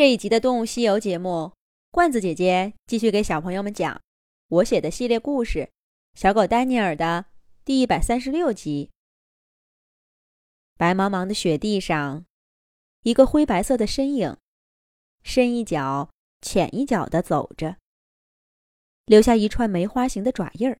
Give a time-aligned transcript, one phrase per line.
[0.00, 1.52] 这一集的《动物西游》节目，
[1.90, 4.00] 罐子姐姐继续给小朋友们讲
[4.48, 5.58] 我写的系列故事
[6.18, 7.26] 《小狗丹尼尔》的
[7.66, 8.90] 第一百三十六集。
[10.78, 12.24] 白茫茫的雪地上，
[13.02, 14.34] 一个灰白色的身影，
[15.22, 16.08] 深一脚
[16.40, 17.76] 浅一脚的走着，
[19.04, 20.78] 留下一串梅花形的爪印儿。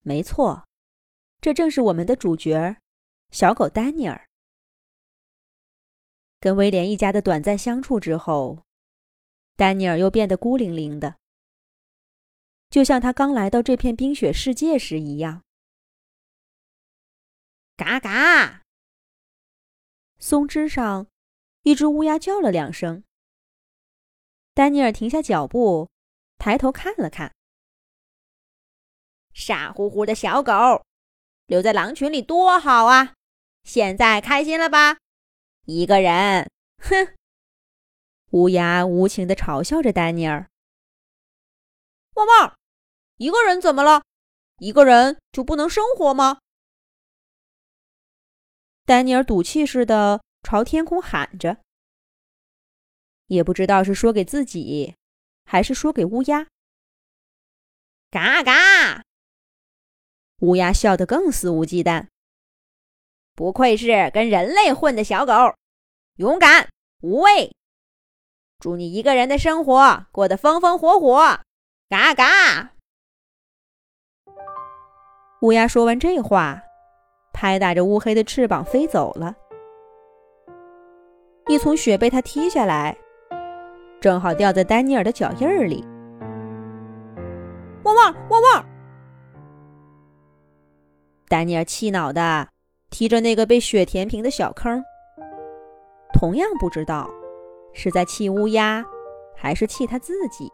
[0.00, 0.66] 没错，
[1.42, 2.78] 这正是我们的主角——
[3.30, 4.26] 小狗丹尼尔。
[6.42, 8.64] 跟威廉一家的短暂相处之后，
[9.54, 11.14] 丹尼尔又变得孤零零的，
[12.68, 15.44] 就像他刚来到这片冰雪世界时一样。
[17.76, 18.64] 嘎嘎！
[20.18, 21.06] 松枝上，
[21.62, 23.04] 一只乌鸦叫了两声。
[24.52, 25.88] 丹尼尔停下脚步，
[26.38, 27.32] 抬头看了看。
[29.32, 30.84] 傻乎乎的小狗，
[31.46, 33.14] 留在狼群里多好啊！
[33.62, 34.98] 现在开心了吧？
[35.64, 37.14] 一个人，哼！
[38.30, 40.50] 乌鸦无情地嘲笑着丹尼尔。
[42.14, 42.56] 汪汪！
[43.16, 44.02] 一个人怎么了？
[44.58, 46.40] 一个人就不能生活吗？
[48.84, 51.58] 丹尼尔赌气似的朝天空喊着，
[53.26, 54.96] 也不知道是说给自己，
[55.44, 56.48] 还是说给乌鸦。
[58.10, 59.04] 嘎嘎！
[60.40, 62.08] 乌鸦笑得更肆无忌惮。
[63.34, 65.32] 不愧是跟人类混的小狗，
[66.16, 66.68] 勇敢
[67.00, 67.50] 无畏。
[68.60, 71.40] 祝你一个人的生活过得风风火火！
[71.88, 72.72] 嘎嘎！
[75.40, 76.62] 乌鸦说完这话，
[77.32, 79.34] 拍打着乌黑的翅膀飞走了。
[81.48, 82.96] 一丛雪被它踢下来，
[84.00, 85.84] 正好掉在丹尼尔的脚印儿里。
[87.84, 88.66] 汪汪汪汪！
[91.28, 92.48] 丹尼尔气恼的。
[92.90, 94.84] 踢着那个被雪填平的小坑，
[96.22, 97.10] 同样不知道
[97.72, 98.84] 是在气乌鸦，
[99.34, 100.48] 还是气他自己。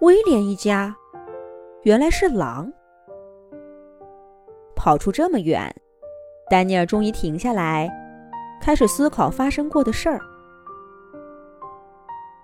[0.00, 0.94] 威廉一家
[1.84, 2.70] 原来是狼，
[4.76, 5.74] 跑出这么远，
[6.50, 7.90] 丹尼尔终于停下来，
[8.60, 10.20] 开始思考发生过的事儿。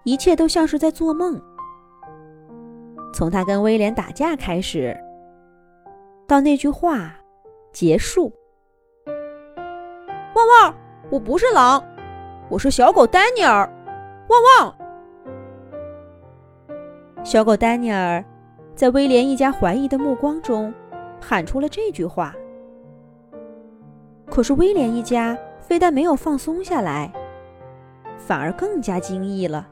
[0.05, 1.38] 一切都像是在做梦，
[3.12, 4.97] 从他跟威廉打架开始，
[6.27, 7.15] 到那句话。
[7.71, 8.33] 结束。
[10.34, 10.75] 汪汪！
[11.11, 11.81] 我不是狼，
[12.49, 13.71] 我是小狗丹尼尔。
[14.28, 14.75] 汪汪！
[17.22, 18.22] 小狗丹尼尔
[18.75, 20.75] 在威廉一家怀疑的目光中
[21.21, 22.34] 喊出了这句话。
[24.27, 27.12] 可是威廉一家非但没有放松下来，
[28.19, 29.69] 反而更加惊异了。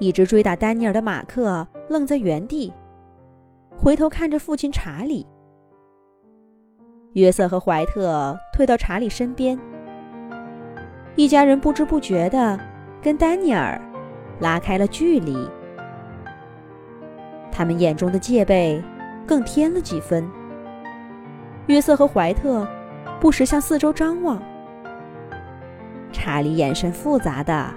[0.00, 2.72] 一直追打丹尼尔的马克愣在原地，
[3.78, 5.24] 回头看着父亲查理。
[7.14, 9.58] 约瑟和怀特退到查理身边，
[11.16, 12.58] 一家人不知不觉地
[13.02, 13.80] 跟丹尼尔
[14.38, 15.36] 拉开了距离。
[17.50, 18.80] 他们眼中的戒备
[19.26, 20.28] 更添了几分。
[21.66, 22.66] 约瑟和怀特
[23.18, 24.40] 不时向四周张望，
[26.12, 27.74] 查理眼神复杂的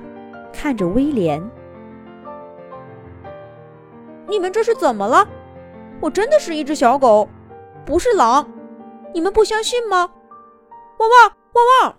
[0.54, 1.42] 看着威廉
[4.30, 5.28] ：“你们这是怎么了？
[6.00, 7.28] 我真的是一只小狗，
[7.84, 8.48] 不是狼。”
[9.14, 10.10] 你们不相信吗？
[10.98, 11.96] 汪汪汪汪！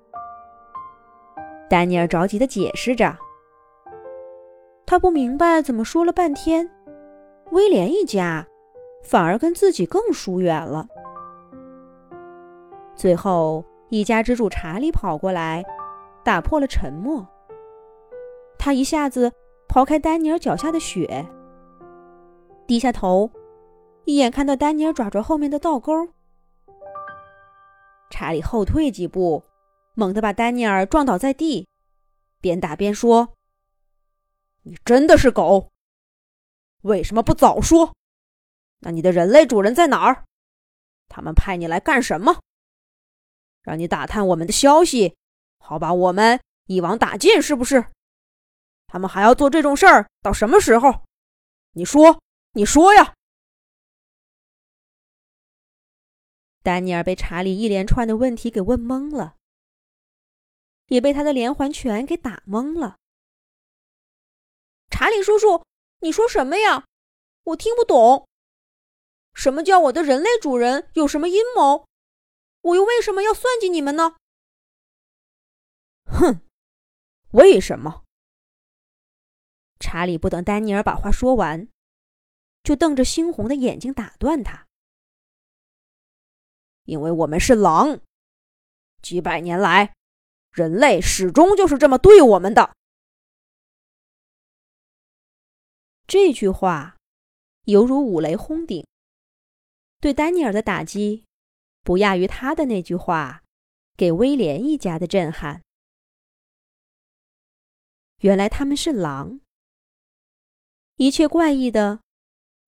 [1.70, 3.16] 丹尼尔着急的解释着。
[4.84, 6.68] 他不明白，怎么说了半天，
[7.52, 8.46] 威廉一家
[9.02, 10.86] 反而跟自己更疏远了。
[12.94, 15.64] 最后，一家之主查理跑过来，
[16.22, 17.26] 打破了沉默。
[18.58, 19.32] 他一下子
[19.68, 21.24] 刨开丹尼尔脚下的雪，
[22.66, 23.30] 低下头，
[24.04, 25.92] 一眼看到丹尼尔爪爪后面的倒钩。
[28.14, 29.42] 查理后退几步，
[29.94, 31.66] 猛地把丹尼尔撞倒在地，
[32.40, 33.34] 边打边说
[34.62, 35.72] ：“你真的是狗？
[36.82, 37.92] 为什么不早说？
[38.78, 40.26] 那你的人类主人在哪儿？
[41.08, 42.38] 他们派你来干什么？
[43.62, 45.16] 让你打探我们的消息，
[45.58, 47.84] 好把我们一网打尽，是不是？
[48.86, 51.02] 他们还要做这种事儿到什么时候？
[51.72, 52.20] 你说，
[52.52, 53.13] 你说呀！”
[56.64, 59.36] 丹尼尔被查理一连串的问题给问懵了，
[60.86, 62.96] 也被他的连环拳给打懵了。
[64.88, 65.62] 查理叔叔，
[66.00, 66.86] 你说什么呀？
[67.42, 68.26] 我听不懂。
[69.34, 71.86] 什么叫我的人类主人有什么阴谋？
[72.62, 74.16] 我又为什么要算计你们呢？
[76.06, 76.40] 哼，
[77.32, 78.04] 为什么？
[79.78, 81.68] 查理不等丹尼尔把话说完，
[82.62, 84.63] 就瞪着猩红的眼睛打断他。
[86.84, 88.00] 因为我们是狼，
[89.02, 89.94] 几百年来，
[90.52, 92.74] 人类始终就是这么对我们的。
[96.06, 96.96] 这句话
[97.64, 98.86] 犹如五雷轰顶，
[100.00, 101.24] 对丹尼尔的打击
[101.82, 103.42] 不亚于他的那句话
[103.96, 105.62] 给威廉一家的震撼。
[108.18, 109.40] 原来他们是狼，
[110.96, 112.00] 一切怪异的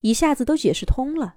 [0.00, 1.36] 一下子都解释通了。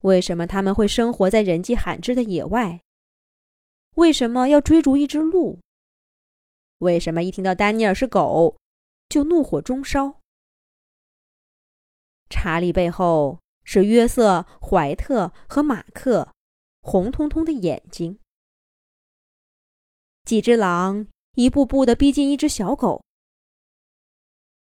[0.00, 2.80] 为什么他们会生活在人迹罕至的野外？
[3.96, 5.58] 为什么要追逐一只鹿？
[6.78, 8.56] 为什么一听到丹尼尔是狗？
[9.08, 10.20] 就怒火中烧。
[12.30, 16.32] 查理背后是约瑟、怀特和马克，
[16.80, 18.18] 红彤彤的眼睛。
[20.24, 23.02] 几只狼一步步的逼近一只小狗，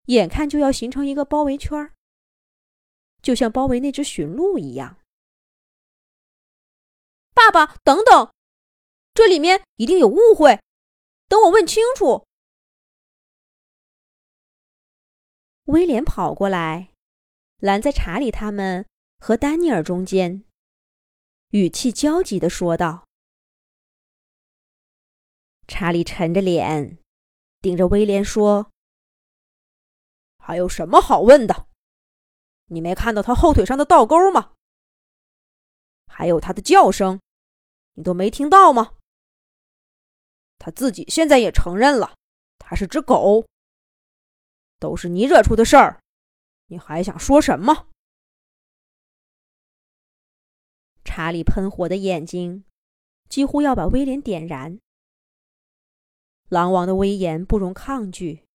[0.07, 1.91] 眼看就要形成一个包围圈
[3.21, 4.97] 就像包围那只驯鹿一样。
[7.39, 8.33] 爸爸，等等，
[9.13, 10.59] 这里面一定有误会，
[11.29, 12.27] 等我问清楚。
[15.63, 16.91] 威廉跑过来，
[17.59, 18.85] 拦在查理他们
[19.19, 20.43] 和丹尼尔中间，
[21.51, 23.07] 语气焦急的说道
[25.65, 26.99] ：“查理沉着脸，
[27.61, 28.69] 盯着威廉说
[30.37, 31.67] ：‘还有什么好问的？
[32.65, 34.53] 你没看到他后腿上的倒钩吗？
[36.05, 37.21] 还有他的叫声，
[37.99, 38.95] 你都没听到吗？
[40.57, 42.15] 他自己现在也承认了，
[42.57, 43.45] 他是只狗。’”
[44.79, 45.99] 都是你惹出的事儿，
[46.67, 47.89] 你还想说什么？
[51.03, 52.63] 查理喷火的眼睛
[53.27, 54.79] 几乎要把威廉点燃。
[56.47, 58.45] 狼王的威严不容抗拒。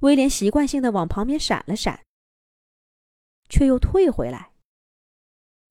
[0.00, 2.04] 威廉习惯性的往旁边闪了闪，
[3.48, 4.52] 却又退回来，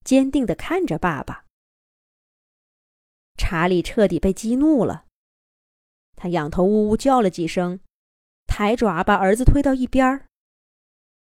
[0.05, 1.44] 坚定的看着爸爸。
[3.37, 5.05] 查理彻底被激怒了，
[6.15, 7.79] 他仰头呜呜叫了几声。
[8.47, 10.27] 抬爪把儿子推到一边儿，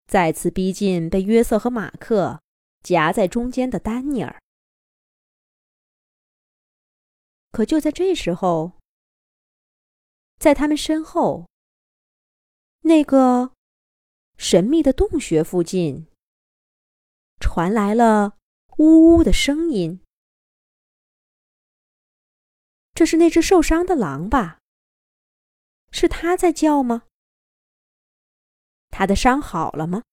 [0.07, 2.41] 再次逼近被约瑟和马克
[2.81, 4.39] 夹在中间的丹尼尔。
[7.51, 8.73] 可就在这时候，
[10.37, 11.47] 在他们身后，
[12.81, 13.51] 那个
[14.37, 16.07] 神秘的洞穴附近
[17.39, 18.37] 传来了
[18.77, 19.99] 呜呜的声音。
[22.99, 24.59] 这是那只受伤的狼吧？
[25.89, 27.03] 是它在叫吗？
[28.89, 30.03] 它的伤好了吗？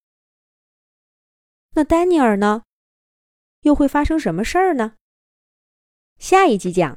[1.71, 2.63] 那丹尼尔呢？
[3.63, 4.95] 又会发生什么事儿呢？
[6.21, 6.97] 下一集讲。